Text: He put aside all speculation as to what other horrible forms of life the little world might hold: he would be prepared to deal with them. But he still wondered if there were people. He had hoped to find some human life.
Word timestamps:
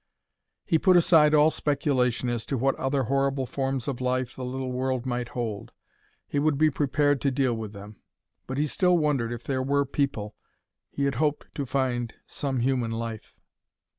He 0.65 0.79
put 0.79 0.97
aside 0.97 1.35
all 1.35 1.51
speculation 1.51 2.27
as 2.27 2.43
to 2.47 2.57
what 2.57 2.73
other 2.77 3.03
horrible 3.03 3.45
forms 3.45 3.87
of 3.87 4.01
life 4.01 4.35
the 4.35 4.43
little 4.43 4.71
world 4.71 5.05
might 5.05 5.27
hold: 5.27 5.73
he 6.27 6.39
would 6.39 6.57
be 6.57 6.71
prepared 6.71 7.21
to 7.21 7.29
deal 7.29 7.55
with 7.55 7.73
them. 7.73 7.97
But 8.47 8.57
he 8.57 8.65
still 8.65 8.97
wondered 8.97 9.31
if 9.31 9.43
there 9.43 9.61
were 9.61 9.85
people. 9.85 10.35
He 10.89 11.03
had 11.05 11.13
hoped 11.21 11.53
to 11.53 11.67
find 11.67 12.15
some 12.25 12.61
human 12.61 12.89
life. 12.89 13.37